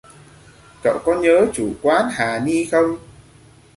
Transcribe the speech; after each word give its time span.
Cậu 0.83 0.99
có 1.05 1.21
nhớ 1.21 1.47
chủ 1.53 1.73
quán 1.81 2.09
hà 2.11 2.39
ni 2.39 2.65
không 2.65 2.97